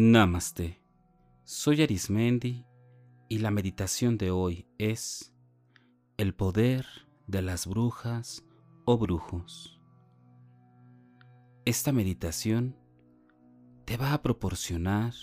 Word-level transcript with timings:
Namaste. 0.00 0.80
Soy 1.42 1.82
Arismendi 1.82 2.64
y 3.28 3.38
la 3.38 3.50
meditación 3.50 4.16
de 4.16 4.30
hoy 4.30 4.68
es 4.78 5.34
el 6.18 6.36
poder 6.36 6.86
de 7.26 7.42
las 7.42 7.66
brujas 7.66 8.44
o 8.84 8.96
brujos. 8.96 9.80
Esta 11.64 11.90
meditación 11.90 12.76
te 13.86 13.96
va 13.96 14.12
a 14.12 14.22
proporcionar 14.22 15.14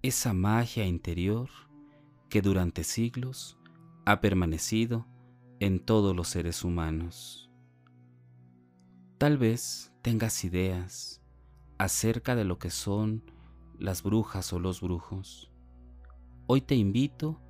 esa 0.00 0.32
magia 0.32 0.86
interior 0.86 1.50
que 2.30 2.40
durante 2.40 2.84
siglos 2.84 3.58
ha 4.06 4.22
permanecido 4.22 5.06
en 5.60 5.78
todos 5.78 6.16
los 6.16 6.28
seres 6.28 6.64
humanos. 6.64 7.50
Tal 9.18 9.36
vez 9.36 9.92
tengas 10.00 10.42
ideas 10.42 11.20
acerca 11.76 12.34
de 12.34 12.44
lo 12.46 12.58
que 12.58 12.70
son 12.70 13.33
las 13.78 14.02
brujas 14.02 14.52
o 14.52 14.58
los 14.58 14.80
brujos. 14.80 15.50
Hoy 16.46 16.60
te 16.60 16.74
invito 16.74 17.40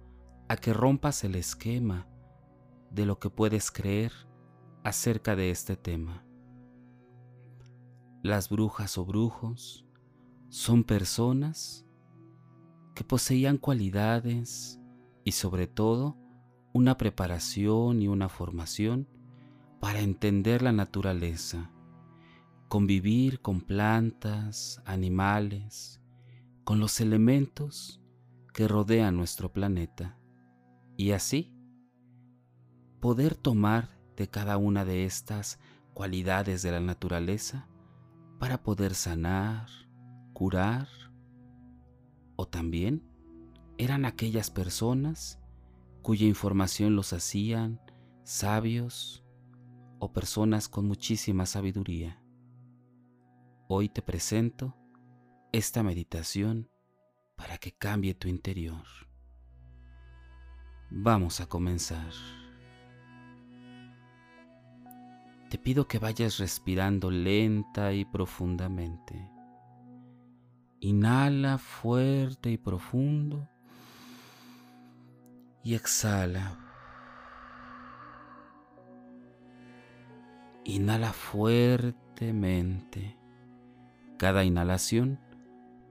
a 0.48 0.56
que 0.56 0.72
rompas 0.72 1.24
el 1.24 1.34
esquema 1.34 2.06
de 2.90 3.06
lo 3.06 3.18
que 3.18 3.30
puedes 3.30 3.70
creer 3.70 4.12
acerca 4.84 5.36
de 5.36 5.50
este 5.50 5.76
tema. 5.76 6.24
Las 8.22 8.48
brujas 8.48 8.96
o 8.98 9.04
brujos 9.04 9.84
son 10.48 10.84
personas 10.84 11.84
que 12.94 13.04
poseían 13.04 13.58
cualidades 13.58 14.80
y 15.24 15.32
sobre 15.32 15.66
todo 15.66 16.16
una 16.72 16.96
preparación 16.96 18.00
y 18.00 18.08
una 18.08 18.28
formación 18.28 19.08
para 19.80 20.00
entender 20.00 20.62
la 20.62 20.72
naturaleza, 20.72 21.70
convivir 22.68 23.40
con 23.40 23.60
plantas, 23.60 24.80
animales, 24.84 26.00
con 26.64 26.80
los 26.80 27.00
elementos 27.00 28.00
que 28.54 28.66
rodean 28.66 29.16
nuestro 29.16 29.52
planeta 29.52 30.18
y 30.96 31.10
así 31.10 31.54
poder 33.00 33.34
tomar 33.34 33.90
de 34.16 34.28
cada 34.30 34.56
una 34.56 34.84
de 34.84 35.04
estas 35.04 35.58
cualidades 35.92 36.62
de 36.62 36.72
la 36.72 36.80
naturaleza 36.80 37.68
para 38.38 38.62
poder 38.62 38.94
sanar, 38.94 39.68
curar 40.32 40.88
o 42.36 42.46
también 42.46 43.02
eran 43.76 44.04
aquellas 44.04 44.50
personas 44.50 45.38
cuya 46.02 46.26
información 46.26 46.96
los 46.96 47.12
hacían 47.12 47.80
sabios 48.24 49.24
o 49.98 50.12
personas 50.12 50.68
con 50.68 50.86
muchísima 50.86 51.44
sabiduría. 51.44 52.22
Hoy 53.68 53.88
te 53.88 54.02
presento 54.02 54.76
esta 55.54 55.84
meditación 55.84 56.68
para 57.36 57.58
que 57.58 57.70
cambie 57.70 58.14
tu 58.14 58.26
interior. 58.26 58.82
Vamos 60.90 61.40
a 61.40 61.46
comenzar. 61.46 62.10
Te 65.50 65.56
pido 65.56 65.86
que 65.86 66.00
vayas 66.00 66.38
respirando 66.38 67.08
lenta 67.08 67.92
y 67.92 68.04
profundamente. 68.04 69.30
Inhala 70.80 71.58
fuerte 71.58 72.50
y 72.50 72.58
profundo 72.58 73.48
y 75.62 75.76
exhala. 75.76 76.58
Inhala 80.64 81.12
fuertemente. 81.12 83.16
Cada 84.18 84.42
inhalación 84.42 85.20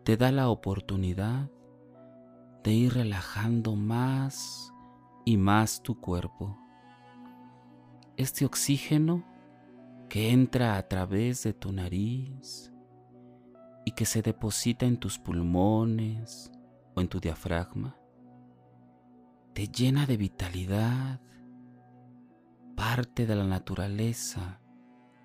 te 0.03 0.17
da 0.17 0.33
la 0.33 0.49
oportunidad 0.49 1.49
de 2.63 2.73
ir 2.73 2.93
relajando 2.93 3.75
más 3.75 4.73
y 5.25 5.37
más 5.37 5.81
tu 5.81 5.99
cuerpo. 5.99 6.57
Este 8.17 8.45
oxígeno 8.45 9.23
que 10.09 10.31
entra 10.31 10.77
a 10.77 10.87
través 10.89 11.43
de 11.43 11.53
tu 11.53 11.71
nariz 11.71 12.73
y 13.85 13.91
que 13.91 14.05
se 14.05 14.21
deposita 14.21 14.85
en 14.85 14.97
tus 14.97 15.17
pulmones 15.19 16.51
o 16.95 17.01
en 17.01 17.07
tu 17.07 17.21
diafragma, 17.21 17.97
te 19.53 19.67
llena 19.67 20.05
de 20.05 20.17
vitalidad, 20.17 21.21
parte 22.75 23.25
de 23.25 23.35
la 23.35 23.45
naturaleza 23.45 24.59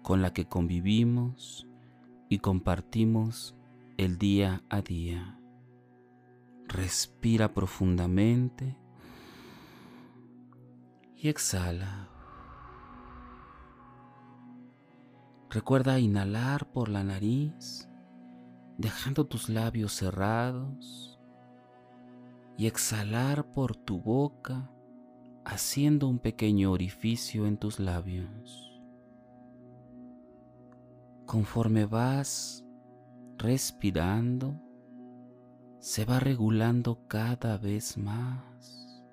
con 0.02 0.22
la 0.22 0.32
que 0.32 0.46
convivimos 0.46 1.66
y 2.28 2.38
compartimos 2.38 3.57
el 3.98 4.16
día 4.16 4.62
a 4.70 4.80
día. 4.80 5.40
Respira 6.68 7.52
profundamente 7.52 8.78
y 11.16 11.28
exhala. 11.28 12.08
Recuerda 15.50 15.98
inhalar 15.98 16.70
por 16.70 16.88
la 16.88 17.02
nariz, 17.02 17.88
dejando 18.76 19.26
tus 19.26 19.48
labios 19.48 19.94
cerrados, 19.94 21.18
y 22.56 22.68
exhalar 22.68 23.52
por 23.52 23.74
tu 23.74 24.00
boca, 24.00 24.70
haciendo 25.44 26.06
un 26.06 26.20
pequeño 26.20 26.70
orificio 26.70 27.46
en 27.46 27.56
tus 27.56 27.80
labios. 27.80 28.80
Conforme 31.26 31.84
vas 31.84 32.64
respirando, 33.38 34.60
se 35.78 36.04
va 36.04 36.18
regulando 36.18 37.06
cada 37.06 37.56
vez 37.56 37.96
más 37.96 39.04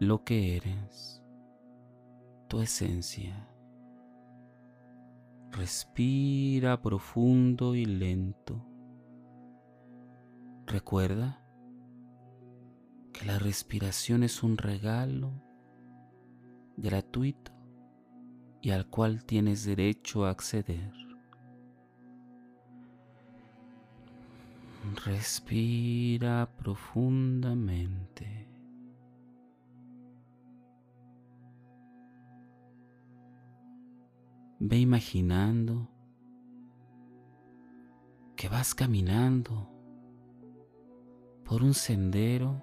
lo 0.00 0.24
que 0.24 0.56
eres, 0.56 1.22
tu 2.48 2.60
esencia. 2.60 3.48
Respira 5.52 6.80
profundo 6.82 7.74
y 7.74 7.84
lento. 7.84 8.64
Recuerda 10.66 11.42
que 13.12 13.24
la 13.24 13.38
respiración 13.38 14.22
es 14.24 14.42
un 14.42 14.58
regalo 14.58 15.32
gratuito 16.76 17.52
y 18.60 18.70
al 18.70 18.88
cual 18.88 19.24
tienes 19.24 19.64
derecho 19.64 20.26
a 20.26 20.30
acceder. 20.30 21.07
Respira 24.96 26.48
profundamente. 26.56 28.48
Ve 34.60 34.78
imaginando 34.78 35.88
que 38.36 38.48
vas 38.48 38.74
caminando 38.74 39.68
por 41.44 41.62
un 41.62 41.74
sendero 41.74 42.62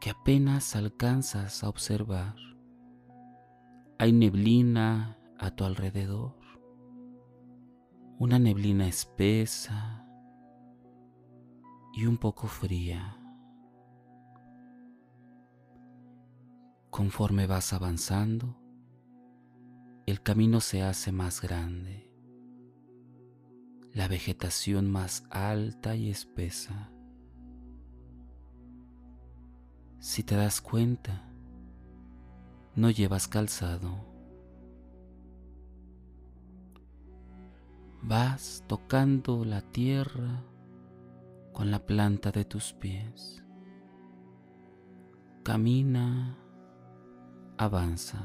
que 0.00 0.10
apenas 0.10 0.76
alcanzas 0.76 1.64
a 1.64 1.68
observar. 1.68 2.36
Hay 3.98 4.12
neblina 4.12 5.18
a 5.38 5.50
tu 5.50 5.64
alrededor 5.64 6.35
una 8.18 8.38
neblina 8.38 8.88
espesa 8.88 10.06
y 11.92 12.06
un 12.06 12.16
poco 12.16 12.46
fría. 12.46 13.18
Conforme 16.88 17.46
vas 17.46 17.74
avanzando, 17.74 18.58
el 20.06 20.22
camino 20.22 20.62
se 20.62 20.82
hace 20.82 21.12
más 21.12 21.42
grande, 21.42 22.10
la 23.92 24.08
vegetación 24.08 24.90
más 24.90 25.24
alta 25.28 25.94
y 25.94 26.08
espesa. 26.08 26.90
Si 29.98 30.22
te 30.22 30.36
das 30.36 30.62
cuenta, 30.62 31.28
no 32.76 32.88
llevas 32.88 33.28
calzado. 33.28 34.15
Vas 38.06 38.62
tocando 38.68 39.44
la 39.44 39.62
tierra 39.62 40.44
con 41.52 41.72
la 41.72 41.84
planta 41.84 42.30
de 42.30 42.44
tus 42.44 42.72
pies. 42.72 43.42
Camina, 45.42 46.38
avanza. 47.58 48.22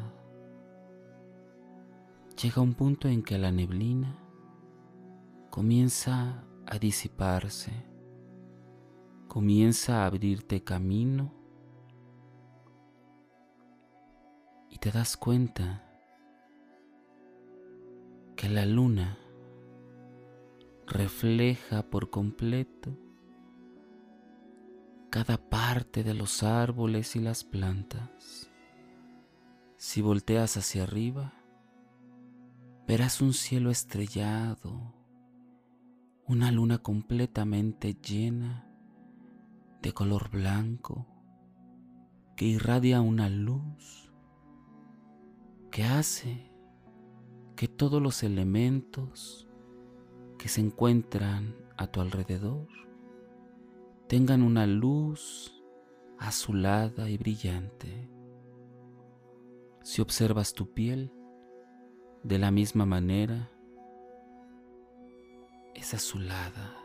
Llega 2.40 2.62
un 2.62 2.76
punto 2.76 3.08
en 3.08 3.24
que 3.24 3.40
la 3.40 3.52
neblina 3.52 4.20
comienza 5.50 6.44
a 6.68 6.78
disiparse, 6.78 7.72
comienza 9.28 10.04
a 10.04 10.06
abrirte 10.06 10.64
camino 10.64 11.34
y 14.70 14.78
te 14.78 14.92
das 14.92 15.18
cuenta 15.18 15.84
que 18.36 18.48
la 18.48 18.66
luna 18.66 19.18
refleja 20.92 21.90
por 21.90 22.10
completo 22.10 22.98
cada 25.10 25.38
parte 25.38 26.04
de 26.04 26.14
los 26.14 26.44
árboles 26.44 27.16
y 27.16 27.20
las 27.20 27.46
plantas. 27.46 28.52
Si 29.78 30.02
volteas 30.02 30.58
hacia 30.58 30.84
arriba, 30.84 31.34
verás 32.88 33.22
un 33.22 33.34
cielo 33.34 33.72
estrellado, 33.72 34.94
una 36.28 36.52
luna 36.52 36.80
completamente 36.80 37.94
llena 37.94 38.68
de 39.82 39.94
color 39.94 40.30
blanco 40.30 41.08
que 42.36 42.46
irradia 42.46 43.00
una 43.00 43.30
luz 43.30 44.12
que 45.72 45.86
hace 45.86 46.52
que 47.56 47.70
todos 47.70 48.02
los 48.02 48.24
elementos 48.24 49.48
que 50.42 50.50
se 50.50 50.60
encuentran 50.60 51.56
a 51.78 51.86
tu 51.86 52.02
alrededor 52.02 52.68
tengan 54.08 54.42
una 54.42 54.66
luz 54.66 55.54
azulada 56.18 57.12
y 57.12 57.18
brillante. 57.20 58.10
Si 59.84 60.02
observas 60.02 60.56
tu 60.56 60.74
piel 60.74 61.14
de 62.24 62.40
la 62.40 62.50
misma 62.50 62.88
manera, 62.88 63.52
es 65.76 65.94
azulada. 65.94 66.76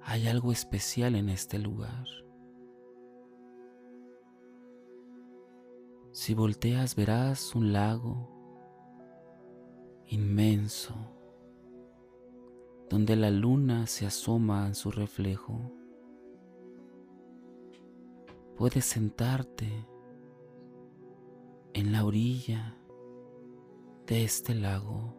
Hay 0.00 0.28
algo 0.28 0.50
especial 0.50 1.14
en 1.14 1.28
este 1.28 1.58
lugar. 1.58 2.06
Si 6.12 6.32
volteas 6.32 6.96
verás 6.96 7.54
un 7.54 7.74
lago 7.74 8.35
inmenso 10.08 10.94
donde 12.88 13.16
la 13.16 13.30
luna 13.30 13.86
se 13.86 14.06
asoma 14.06 14.66
en 14.66 14.74
su 14.74 14.90
reflejo. 14.90 15.72
Puedes 18.56 18.84
sentarte 18.84 19.86
en 21.74 21.92
la 21.92 22.04
orilla 22.04 22.76
de 24.06 24.24
este 24.24 24.54
lago. 24.54 25.14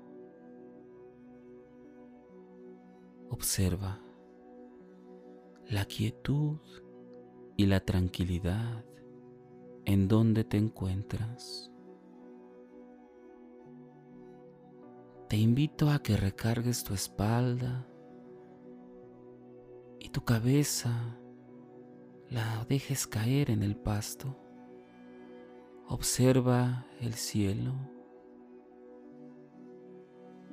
Observa 3.29 4.01
la 5.69 5.85
quietud 5.85 6.59
y 7.57 7.65
la 7.65 7.81
tranquilidad 7.81 8.85
en 9.85 10.07
donde 10.07 10.43
te 10.43 10.57
encuentras. 10.57 11.71
Invito 15.37 15.91
a 15.91 15.99
que 15.99 16.17
recargues 16.17 16.83
tu 16.83 16.95
espalda 16.95 17.85
y 19.99 20.09
tu 20.09 20.25
cabeza 20.25 21.15
la 22.31 22.65
dejes 22.67 23.05
caer 23.05 23.51
en 23.51 23.61
el 23.61 23.75
pasto. 23.75 24.35
Observa 25.89 26.87
el 27.01 27.13
cielo. 27.13 27.75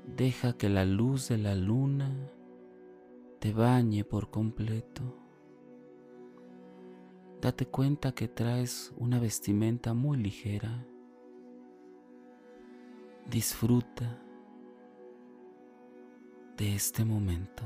Deja 0.06 0.52
que 0.58 0.68
la 0.68 0.84
luz 0.84 1.28
de 1.30 1.38
la 1.38 1.54
luna 1.54 2.30
te 3.38 3.54
bañe 3.54 4.04
por 4.04 4.30
completo. 4.30 5.16
Date 7.40 7.64
cuenta 7.64 8.12
que 8.12 8.28
traes 8.28 8.92
una 8.98 9.18
vestimenta 9.18 9.94
muy 9.94 10.18
ligera. 10.18 10.86
Disfruta 13.30 14.20
de 16.56 16.74
este 16.74 17.04
momento. 17.04 17.64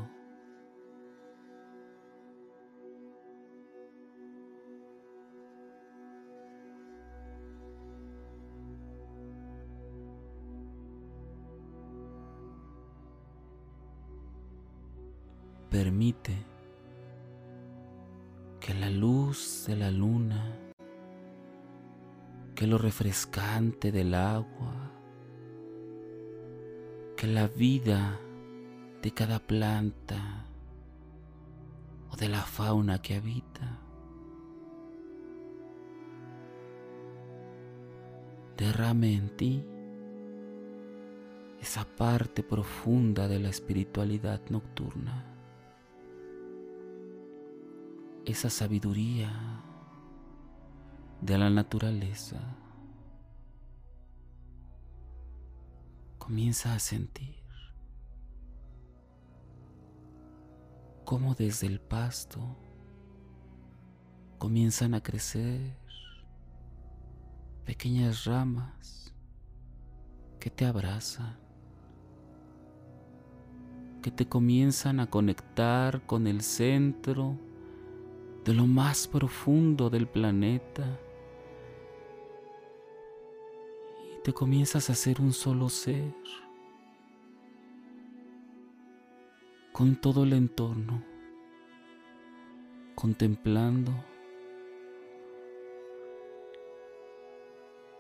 Permite 15.70 16.34
que 18.58 18.72
la 18.74 18.88
luz 18.88 19.64
de 19.66 19.76
la 19.76 19.90
luna, 19.90 20.56
que 22.54 22.66
lo 22.66 22.78
refrescante 22.78 23.92
del 23.92 24.14
agua, 24.14 24.74
que 27.16 27.26
la 27.26 27.48
vida 27.48 28.18
de 29.02 29.12
cada 29.12 29.38
planta 29.38 30.44
o 32.10 32.16
de 32.16 32.28
la 32.28 32.42
fauna 32.42 33.00
que 33.00 33.14
habita. 33.14 33.78
Derrame 38.56 39.14
en 39.14 39.36
ti 39.36 39.64
esa 41.60 41.84
parte 41.84 42.42
profunda 42.42 43.28
de 43.28 43.38
la 43.38 43.48
espiritualidad 43.48 44.40
nocturna, 44.48 45.24
esa 48.24 48.50
sabiduría 48.50 49.30
de 51.20 51.38
la 51.38 51.50
naturaleza. 51.50 52.40
Comienza 56.18 56.74
a 56.74 56.78
sentir 56.78 57.47
cómo 61.08 61.34
desde 61.34 61.66
el 61.66 61.80
pasto 61.80 62.38
comienzan 64.36 64.92
a 64.92 65.02
crecer 65.02 65.74
pequeñas 67.64 68.26
ramas 68.26 69.14
que 70.38 70.50
te 70.50 70.66
abrazan, 70.66 71.38
que 74.02 74.10
te 74.10 74.28
comienzan 74.28 75.00
a 75.00 75.08
conectar 75.08 76.04
con 76.04 76.26
el 76.26 76.42
centro 76.42 77.38
de 78.44 78.52
lo 78.52 78.66
más 78.66 79.08
profundo 79.08 79.88
del 79.88 80.06
planeta 80.06 80.84
y 84.12 84.22
te 84.22 84.34
comienzas 84.34 84.90
a 84.90 84.94
ser 84.94 85.22
un 85.22 85.32
solo 85.32 85.70
ser. 85.70 86.12
Con 89.72 89.96
todo 89.96 90.24
el 90.24 90.32
entorno, 90.32 91.04
contemplando 92.94 93.92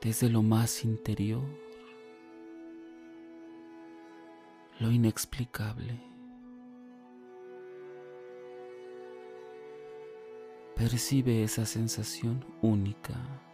desde 0.00 0.28
lo 0.28 0.42
más 0.42 0.84
interior 0.84 1.42
lo 4.80 4.90
inexplicable. 4.90 6.00
Percibe 10.76 11.42
esa 11.42 11.66
sensación 11.66 12.44
única. 12.62 13.47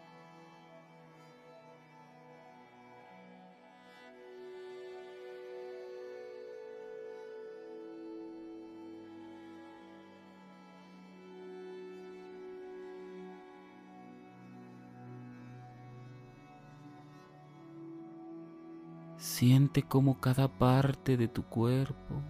Siente 19.47 19.83
como 19.83 20.23
cada 20.23 20.49
parte 20.49 21.19
de 21.19 21.29
tu 21.29 21.43
cuerpo 21.43 22.23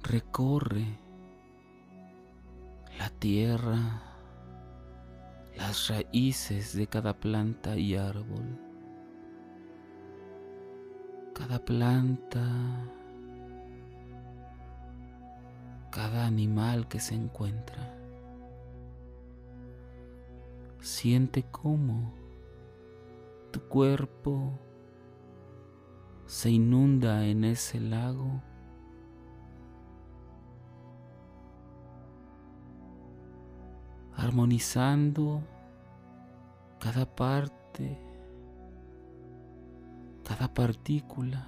recorre 0.00 0.86
la 2.96 3.10
tierra, 3.10 4.00
las 5.56 5.88
raíces 5.88 6.76
de 6.76 6.86
cada 6.86 7.18
planta 7.18 7.76
y 7.76 7.96
árbol. 7.96 8.60
Cada 11.34 11.58
planta, 11.58 12.46
cada 15.90 16.26
animal 16.26 16.86
que 16.86 17.00
se 17.00 17.16
encuentra. 17.16 17.92
Siente 20.80 21.44
cómo 21.50 22.14
tu 23.50 23.60
cuerpo 23.62 24.60
se 26.26 26.50
inunda 26.50 27.24
en 27.24 27.44
ese 27.44 27.80
lago. 27.80 28.42
armonizando 34.18 35.42
cada 36.80 37.04
parte 37.04 37.98
cada 40.26 40.52
partícula, 40.52 41.46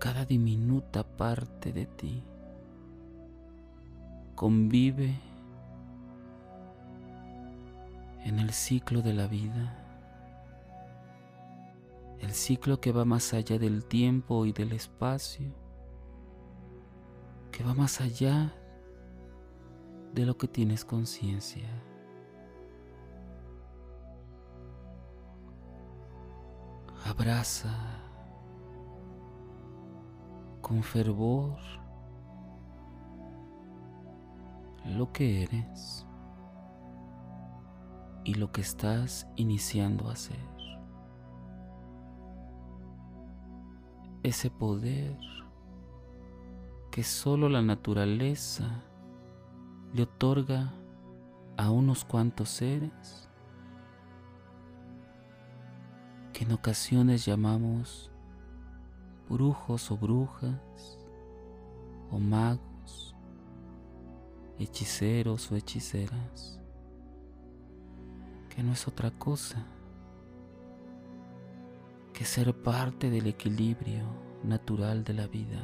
cada 0.00 0.24
diminuta 0.24 1.04
parte 1.04 1.72
de 1.72 1.86
ti 1.86 2.24
convive 4.34 5.14
en 8.24 8.40
el 8.40 8.50
ciclo 8.50 9.02
de 9.02 9.14
la 9.14 9.28
vida, 9.28 9.81
el 12.22 12.32
ciclo 12.32 12.80
que 12.80 12.92
va 12.92 13.04
más 13.04 13.34
allá 13.34 13.58
del 13.58 13.84
tiempo 13.84 14.46
y 14.46 14.52
del 14.52 14.72
espacio, 14.72 15.52
que 17.50 17.64
va 17.64 17.74
más 17.74 18.00
allá 18.00 18.54
de 20.14 20.24
lo 20.24 20.38
que 20.38 20.46
tienes 20.46 20.84
conciencia. 20.84 21.68
Abraza 27.04 27.74
con 30.60 30.84
fervor 30.84 31.58
lo 34.86 35.12
que 35.12 35.42
eres 35.42 36.06
y 38.24 38.34
lo 38.34 38.52
que 38.52 38.60
estás 38.60 39.26
iniciando 39.34 40.08
a 40.08 40.12
hacer. 40.12 40.61
Ese 44.22 44.50
poder 44.50 45.18
que 46.92 47.02
solo 47.02 47.48
la 47.48 47.60
naturaleza 47.60 48.82
le 49.94 50.02
otorga 50.04 50.72
a 51.56 51.70
unos 51.70 52.04
cuantos 52.04 52.50
seres 52.50 53.28
que 56.32 56.44
en 56.44 56.52
ocasiones 56.52 57.24
llamamos 57.24 58.12
brujos 59.28 59.90
o 59.90 59.96
brujas 59.96 60.98
o 62.10 62.18
magos, 62.18 63.16
hechiceros 64.58 65.50
o 65.50 65.56
hechiceras, 65.56 66.60
que 68.50 68.62
no 68.62 68.72
es 68.72 68.86
otra 68.86 69.10
cosa 69.10 69.66
que 72.12 72.24
ser 72.24 72.54
parte 72.54 73.10
del 73.10 73.26
equilibrio 73.26 74.04
natural 74.44 75.04
de 75.04 75.14
la 75.14 75.26
vida. 75.26 75.62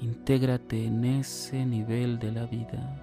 Intégrate 0.00 0.84
en 0.86 1.04
ese 1.04 1.64
nivel 1.64 2.18
de 2.18 2.32
la 2.32 2.46
vida. 2.46 3.02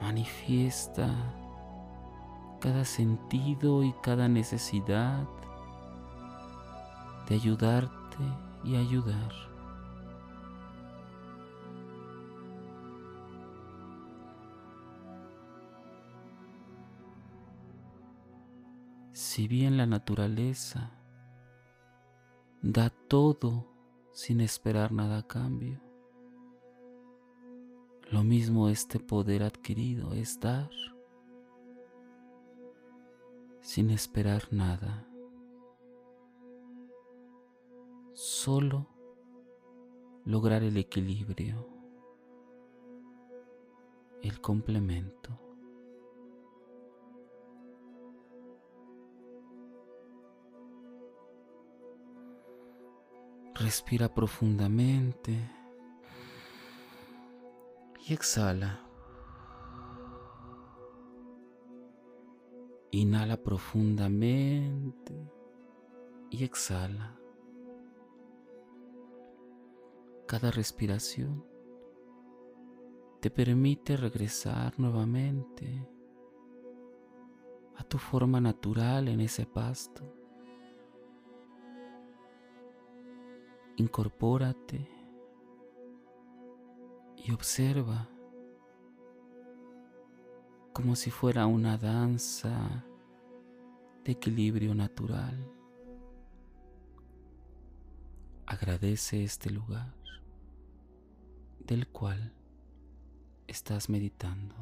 Manifiesta 0.00 1.10
cada 2.60 2.84
sentido 2.84 3.82
y 3.82 3.92
cada 4.02 4.28
necesidad 4.28 5.26
de 7.28 7.34
ayudarte 7.34 8.18
y 8.62 8.76
ayudar. 8.76 9.53
Si 19.14 19.46
bien 19.46 19.76
la 19.76 19.86
naturaleza 19.86 20.90
da 22.62 22.90
todo 22.90 23.64
sin 24.10 24.40
esperar 24.40 24.90
nada 24.90 25.18
a 25.18 25.22
cambio. 25.28 25.80
Lo 28.10 28.24
mismo 28.24 28.68
este 28.68 28.98
poder 28.98 29.44
adquirido 29.44 30.14
es 30.14 30.40
dar 30.40 30.68
sin 33.60 33.90
esperar 33.90 34.48
nada. 34.50 35.06
Solo 38.14 38.88
lograr 40.24 40.64
el 40.64 40.76
equilibrio, 40.76 41.68
el 44.22 44.40
complemento. 44.40 45.53
Respira 53.64 54.12
profundamente 54.12 55.32
y 58.06 58.12
exhala. 58.12 58.86
Inhala 62.90 63.42
profundamente 63.42 65.14
y 66.28 66.44
exhala. 66.44 67.18
Cada 70.26 70.50
respiración 70.50 71.42
te 73.22 73.30
permite 73.30 73.96
regresar 73.96 74.78
nuevamente 74.78 75.88
a 77.76 77.84
tu 77.84 77.96
forma 77.96 78.42
natural 78.42 79.08
en 79.08 79.22
ese 79.22 79.46
pasto. 79.46 80.23
Incorpórate 83.76 84.88
y 87.16 87.32
observa 87.32 88.08
como 90.72 90.96
si 90.96 91.10
fuera 91.10 91.46
una 91.46 91.78
danza 91.78 92.84
de 94.04 94.12
equilibrio 94.12 94.74
natural. 94.74 95.50
Agradece 98.46 99.24
este 99.24 99.50
lugar 99.50 99.94
del 101.60 101.88
cual 101.88 102.34
estás 103.46 103.88
meditando. 103.88 104.54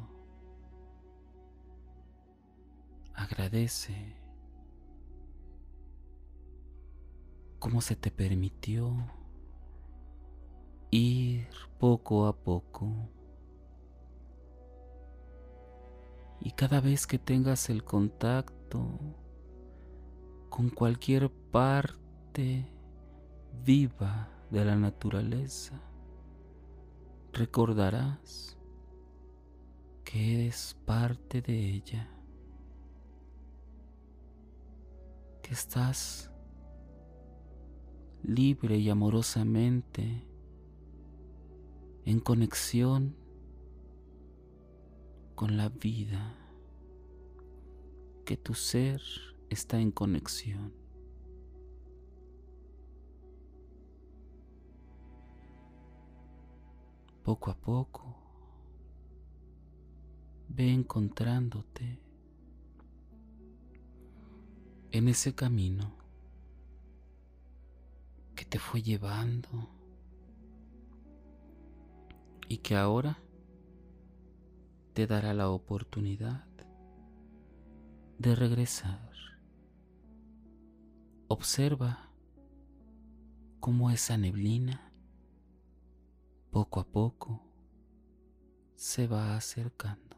Agradece 3.13 4.22
cómo 7.63 7.79
se 7.79 7.95
te 7.95 8.11
permitió 8.11 8.93
ir 10.91 11.47
poco 11.79 12.27
a 12.27 12.35
poco. 12.35 12.91
Y 16.41 16.51
cada 16.51 16.81
vez 16.81 17.07
que 17.07 17.17
tengas 17.17 17.69
el 17.69 17.85
contacto 17.85 18.99
con 20.49 20.71
cualquier 20.71 21.31
parte 21.31 22.69
viva 23.63 24.27
de 24.51 24.65
la 24.65 24.75
naturaleza, 24.75 25.79
recordarás 27.31 28.57
que 30.03 30.33
eres 30.33 30.77
parte 30.85 31.41
de 31.41 31.57
ella, 31.57 32.09
que 35.41 35.53
estás 35.53 36.32
libre 38.23 38.77
y 38.77 38.89
amorosamente 38.89 40.25
en 42.05 42.19
conexión 42.19 43.15
con 45.35 45.57
la 45.57 45.69
vida, 45.69 46.35
que 48.25 48.37
tu 48.37 48.53
ser 48.53 49.01
está 49.49 49.79
en 49.79 49.91
conexión. 49.91 50.73
Poco 57.23 57.51
a 57.51 57.55
poco, 57.55 58.15
ve 60.49 60.71
encontrándote 60.71 61.99
en 64.91 65.07
ese 65.07 65.33
camino 65.33 66.02
que 68.35 68.45
te 68.45 68.59
fue 68.59 68.81
llevando 68.81 69.69
y 72.47 72.57
que 72.57 72.75
ahora 72.75 73.19
te 74.93 75.07
dará 75.07 75.33
la 75.33 75.49
oportunidad 75.49 76.47
de 78.19 78.35
regresar. 78.35 79.11
Observa 81.27 82.11
cómo 83.59 83.89
esa 83.89 84.17
neblina 84.17 84.91
poco 86.51 86.79
a 86.79 86.85
poco 86.85 87.41
se 88.75 89.07
va 89.07 89.35
acercando. 89.35 90.17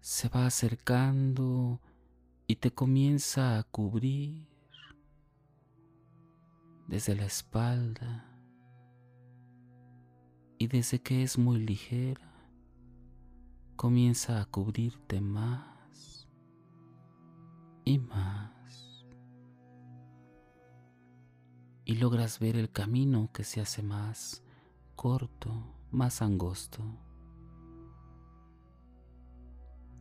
Se 0.00 0.28
va 0.28 0.46
acercando 0.46 1.80
y 2.46 2.56
te 2.56 2.72
comienza 2.72 3.58
a 3.58 3.62
cubrir 3.62 4.51
desde 6.92 7.16
la 7.16 7.24
espalda 7.24 8.22
y 10.58 10.66
desde 10.66 11.00
que 11.00 11.22
es 11.22 11.38
muy 11.38 11.58
ligera, 11.58 12.30
comienza 13.76 14.42
a 14.42 14.44
cubrirte 14.44 15.22
más 15.22 16.28
y 17.86 17.98
más. 17.98 19.06
Y 21.86 21.94
logras 21.94 22.38
ver 22.38 22.56
el 22.56 22.70
camino 22.70 23.30
que 23.32 23.44
se 23.44 23.62
hace 23.62 23.82
más 23.82 24.42
corto, 24.94 25.50
más 25.90 26.20
angosto. 26.20 26.82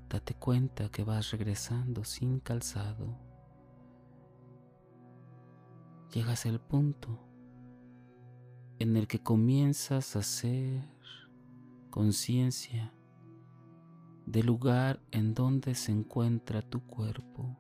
Date 0.10 0.34
cuenta 0.34 0.90
que 0.90 1.06
vas 1.06 1.32
regresando 1.32 2.04
sin 2.04 2.42
calzado. 2.42 3.31
Llegas 6.12 6.46
al 6.46 6.60
punto 6.60 7.20
en 8.80 8.98
el 8.98 9.08
que 9.08 9.24
comienzas 9.24 10.18
a 10.18 10.20
hacer 10.20 10.84
conciencia 11.90 12.94
del 14.26 14.46
lugar 14.46 15.02
en 15.12 15.34
donde 15.34 15.74
se 15.74 15.94
encuentra 15.94 16.62
tu 16.62 16.86
cuerpo, 16.86 17.58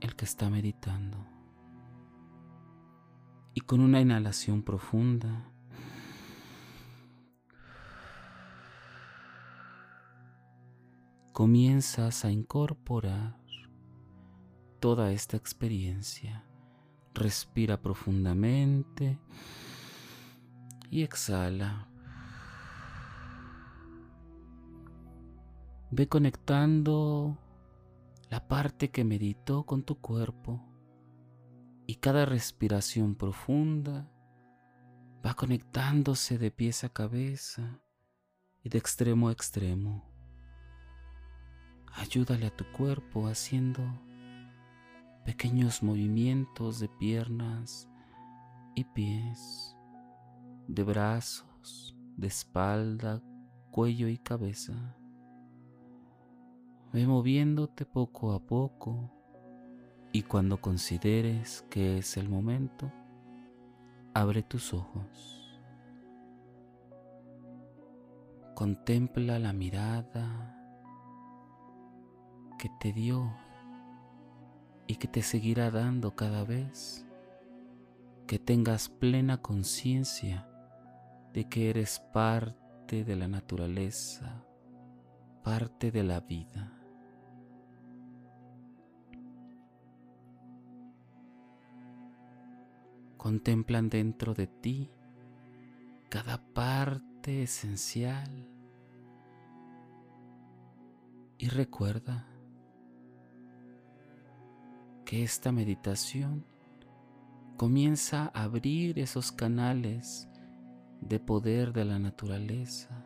el 0.00 0.16
que 0.16 0.24
está 0.24 0.48
meditando. 0.48 1.26
Y 3.52 3.60
con 3.60 3.80
una 3.80 4.00
inhalación 4.00 4.62
profunda, 4.62 5.52
comienzas 11.34 12.24
a 12.24 12.30
incorporar 12.30 13.39
toda 14.80 15.12
esta 15.12 15.36
experiencia. 15.36 16.44
Respira 17.14 17.80
profundamente 17.80 19.18
y 20.90 21.02
exhala. 21.02 21.88
Ve 25.90 26.08
conectando 26.08 27.38
la 28.30 28.48
parte 28.48 28.90
que 28.90 29.04
meditó 29.04 29.64
con 29.64 29.82
tu 29.82 30.00
cuerpo 30.00 30.64
y 31.86 31.96
cada 31.96 32.24
respiración 32.24 33.16
profunda 33.16 34.08
va 35.24 35.34
conectándose 35.34 36.38
de 36.38 36.50
pies 36.50 36.84
a 36.84 36.88
cabeza 36.88 37.80
y 38.62 38.68
de 38.68 38.78
extremo 38.78 39.28
a 39.28 39.32
extremo. 39.32 40.08
Ayúdale 41.92 42.46
a 42.46 42.56
tu 42.56 42.64
cuerpo 42.72 43.26
haciendo 43.26 43.82
pequeños 45.24 45.82
movimientos 45.82 46.80
de 46.80 46.88
piernas 46.88 47.88
y 48.74 48.84
pies, 48.84 49.76
de 50.68 50.82
brazos, 50.82 51.96
de 52.16 52.26
espalda, 52.26 53.22
cuello 53.70 54.08
y 54.08 54.18
cabeza. 54.18 54.96
Ve 56.92 57.06
moviéndote 57.06 57.86
poco 57.86 58.32
a 58.32 58.40
poco 58.40 59.10
y 60.12 60.22
cuando 60.22 60.60
consideres 60.60 61.64
que 61.70 61.98
es 61.98 62.16
el 62.16 62.28
momento, 62.28 62.90
abre 64.14 64.42
tus 64.42 64.74
ojos. 64.74 65.60
Contempla 68.54 69.38
la 69.38 69.52
mirada 69.52 70.56
que 72.58 72.68
te 72.80 72.92
dio 72.92 73.32
y 74.90 74.96
que 74.96 75.06
te 75.06 75.22
seguirá 75.22 75.70
dando 75.70 76.16
cada 76.16 76.42
vez 76.42 77.06
que 78.26 78.40
tengas 78.40 78.88
plena 78.88 79.40
conciencia 79.40 80.48
de 81.32 81.48
que 81.48 81.70
eres 81.70 82.00
parte 82.12 83.04
de 83.04 83.14
la 83.14 83.28
naturaleza, 83.28 84.44
parte 85.44 85.92
de 85.92 86.02
la 86.02 86.18
vida. 86.18 86.72
Contemplan 93.16 93.90
dentro 93.90 94.34
de 94.34 94.48
ti 94.48 94.90
cada 96.08 96.42
parte 96.52 97.44
esencial 97.44 98.48
y 101.38 101.46
recuerda 101.46 102.29
que 105.10 105.24
esta 105.24 105.50
meditación 105.50 106.46
comienza 107.56 108.30
a 108.32 108.44
abrir 108.44 109.00
esos 109.00 109.32
canales 109.32 110.28
de 111.00 111.18
poder 111.18 111.72
de 111.72 111.84
la 111.84 111.98
naturaleza, 111.98 113.04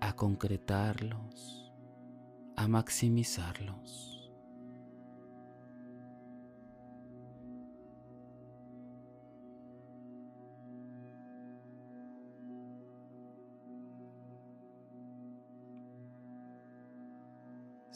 a 0.00 0.16
concretarlos, 0.16 1.70
a 2.56 2.66
maximizarlos. 2.68 4.17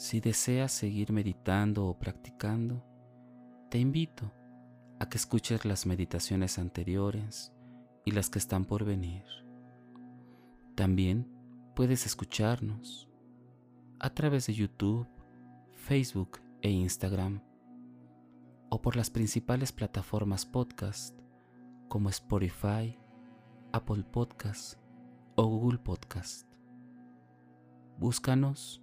Si 0.02 0.18
deseas 0.18 0.72
seguir 0.72 1.12
meditando 1.12 1.86
o 1.86 1.96
practicando, 1.96 2.84
te 3.70 3.78
invito 3.78 4.32
a 4.98 5.08
que 5.08 5.16
escuches 5.16 5.64
las 5.64 5.86
meditaciones 5.86 6.58
anteriores 6.58 7.52
y 8.04 8.10
las 8.10 8.28
que 8.28 8.40
están 8.40 8.64
por 8.64 8.84
venir. 8.84 9.22
También 10.74 11.32
puedes 11.76 12.04
escucharnos 12.04 13.08
a 14.00 14.10
través 14.10 14.48
de 14.48 14.54
YouTube, 14.54 15.06
Facebook 15.70 16.40
e 16.62 16.70
Instagram 16.70 17.40
o 18.70 18.82
por 18.82 18.96
las 18.96 19.08
principales 19.08 19.70
plataformas 19.70 20.44
podcast 20.44 21.16
como 21.88 22.08
Spotify, 22.08 22.98
Apple 23.70 24.02
Podcast 24.02 24.80
o 25.36 25.46
Google 25.46 25.78
Podcast. 25.78 26.52
Búscanos 28.00 28.82